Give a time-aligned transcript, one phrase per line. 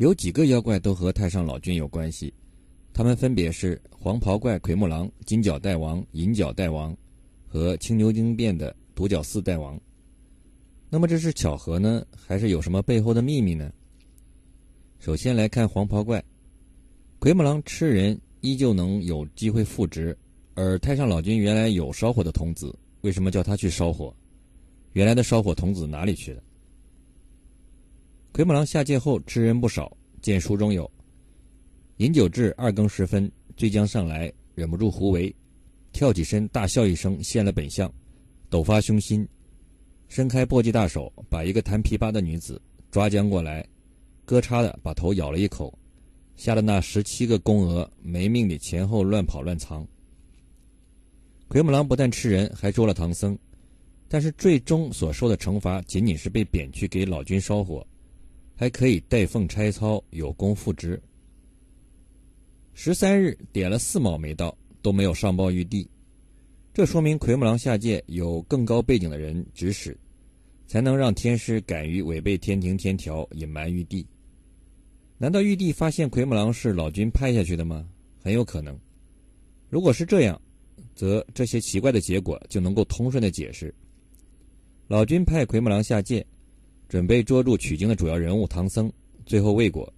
[0.00, 2.32] 有几个妖怪都和太上老君有关系，
[2.90, 6.96] 他们分别是黄袍怪奎木狼、金角大王、银角大王
[7.46, 9.78] 和青牛精变的独角四大王。
[10.88, 13.70] 那么这是巧合呢，还是有什么背后的秘密呢？
[15.00, 16.24] 首先来看黄袍怪，
[17.18, 20.16] 奎木狼吃人依旧能有机会复职，
[20.54, 24.16] 而太上老君原来有烧火的童子，为什么叫他去烧火？
[24.94, 26.42] 原来的烧火童子哪里去了？
[28.40, 30.90] 奎木狼下界后吃人不少，见书中有：
[31.98, 35.30] 饮酒至二更时分，醉将上来，忍不住胡为，
[35.92, 37.92] 跳起身大笑一声，现了本相，
[38.50, 39.28] 陡发凶心，
[40.08, 42.58] 伸开簸箕大手，把一个弹琵琶的女子
[42.90, 43.62] 抓将过来，
[44.24, 45.78] 咯嚓的把头咬了一口，
[46.34, 49.86] 吓得那十七个宫娥没命的前后乱跑乱藏。
[51.46, 53.38] 奎木狼不但吃人，还捉了唐僧，
[54.08, 57.86] 但是最终所受的惩罚仅仅是被贬去给老君烧火。
[58.60, 61.00] 还可以代奉差操，有功复职。
[62.74, 65.88] 十三日点了四卯没到，都没有上报玉帝，
[66.74, 69.98] 这说明奎木狼下界有更高背景的人指使，
[70.66, 74.06] 才能让天师敢于违背天庭天条，隐瞒玉帝。
[75.16, 77.88] 难道玉帝发现奎木狼是老君派下去的吗？
[78.22, 78.78] 很有可能。
[79.70, 80.38] 如果是这样，
[80.94, 83.74] 则这些奇怪的结果就能够通顺的解释。
[84.86, 86.22] 老君派奎木狼下界。
[86.90, 88.92] 准备捉住取经的主要人物唐僧，
[89.24, 89.90] 最后未果，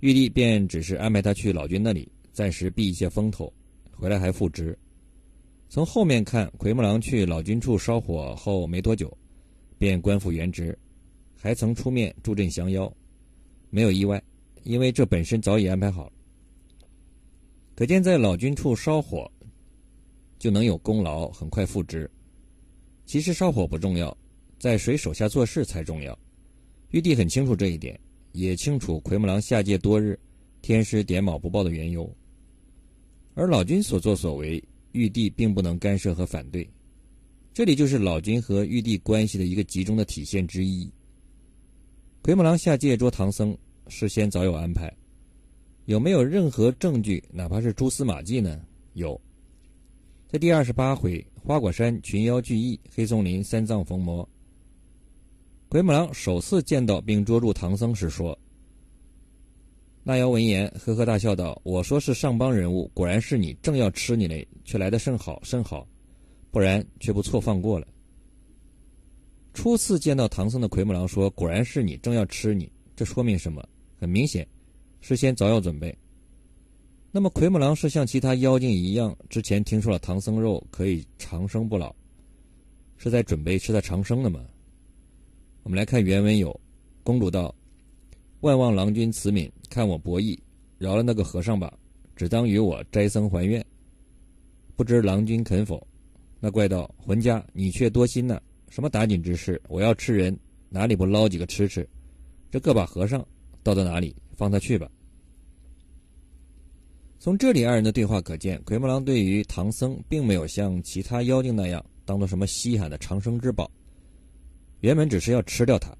[0.00, 3.50] 玉帝便只是安排他去老君那里暂时避一些风头，
[3.90, 4.78] 回来还复职。
[5.70, 9.16] 从后面看，奎木狼去老君处烧火后没多久，
[9.78, 10.78] 便官复原职，
[11.34, 12.94] 还曾出面助阵降妖，
[13.70, 14.22] 没有意外，
[14.62, 16.12] 因为这本身早已安排好。
[17.74, 19.26] 可见在老君处烧火
[20.38, 22.10] 就能有功劳，很快复职。
[23.06, 24.14] 其实烧火不重要。
[24.64, 26.18] 在谁手下做事才重要，
[26.88, 28.00] 玉帝很清楚这一点，
[28.32, 30.18] 也清楚奎木狼下界多日，
[30.62, 32.10] 天师点卯不报的缘由。
[33.34, 36.66] 而老君所作所为，玉帝并不能干涉和反对，
[37.52, 40.90] 这里就是老君和玉帝关系的一个集中的体现之一。
[42.22, 43.54] 奎木狼下界捉唐僧，
[43.88, 44.90] 事先早有安排，
[45.84, 48.64] 有没有任何证据，哪怕是蛛丝马迹呢？
[48.94, 49.20] 有，
[50.26, 54.26] 在第二十八回花果山群妖聚义，黑松林三藏逢魔。
[55.74, 58.38] 奎木狼首次见到并捉住唐僧时说
[60.04, 65.84] ：“那妖闻言，呵呵大笑道：‘我说是上邦人物，果然是你，正要吃你嘞，却来得甚好甚好，
[66.52, 67.88] 不然却不错放过了。’
[69.52, 73.60] 初次见到唐僧的奎木狼说：‘果然是你，正要吃你。’这说明什么？
[73.98, 74.46] 很明显，
[75.00, 75.92] 事先早有准备。
[77.10, 81.92] 那么，奎木狼是像其他妖精一样，之前听说了唐僧肉可以长生不老，
[82.96, 84.38] 是在准备吃他长生的吗？”
[85.64, 86.54] 我们来看原文有
[87.02, 87.52] ：“公主道，
[88.40, 90.38] 万望郎君慈悯，看我博弈，
[90.76, 91.72] 饶了那个和尚吧，
[92.14, 93.64] 只当与我斋僧还愿。
[94.76, 95.84] 不知郎君肯否？”
[96.38, 98.38] 那怪道：“浑家，你却多心呐！
[98.68, 99.58] 什么打紧之事？
[99.66, 100.38] 我要吃人，
[100.68, 101.88] 哪里不捞几个吃吃？
[102.50, 103.26] 这个把和尚
[103.62, 104.14] 倒到哪里？
[104.36, 104.86] 放他去吧。”
[107.18, 113.70] 从这里二人的对话可见，奎木狼对于唐僧并没有像其他妖精那样当做什么稀罕的长生之宝。
[114.84, 115.96] 原本只是要吃掉他，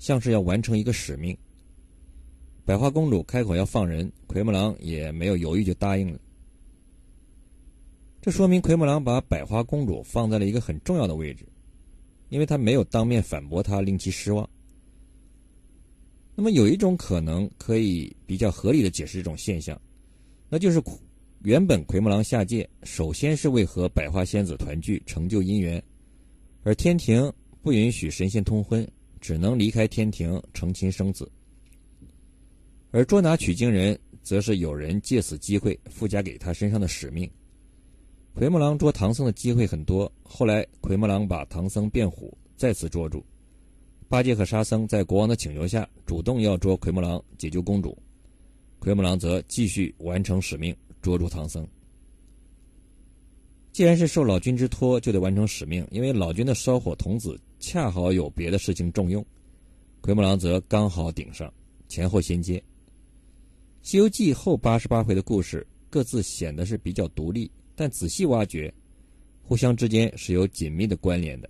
[0.00, 1.38] 像是要完成一个使命。
[2.64, 6.18] 百花公主开口要放人，奎木狼也没有犹豫就答应了。
[8.20, 11.46] 这说明奎木狼把百花公主放在了一个很重要的位置，
[12.28, 14.50] 因为他没有当面反驳她，令其失望。
[16.34, 19.80] 那么有一种可能可以比较合理的解释这种现象，
[20.48, 20.82] 那就是
[21.44, 25.80] 原本奎木狼下界首先是为和百花仙子团聚，成就姻缘，
[26.64, 27.32] 而天庭。
[27.68, 28.90] 不允许神仙通婚，
[29.20, 31.30] 只能离开天庭成亲生子。
[32.92, 37.30] 而捉拿取经人，则是有人借此机会附加给他身上的使命。
[38.32, 43.22] 奎木狼捉唐僧的机会很多，后来奎木狼把唐僧变虎，再次捉住。
[44.08, 47.94] 八戒和沙僧在国王的请求下，主动要捉奎木狼解救公主，
[48.78, 51.68] 奎木狼则继续完成使命，捉住唐僧。
[53.72, 57.38] 既然是受老君之托，就得完成使命，因为老君的烧火童子。
[57.58, 59.24] 恰好有别的事情重用，
[60.00, 61.52] 奎木狼则刚好顶上，
[61.88, 62.58] 前后衔接。
[63.82, 68.72] 《西游记》后八十八回的故事各自显得是比较独立，但仔细挖掘，
[69.42, 71.48] 互相之间是有紧密的关联的。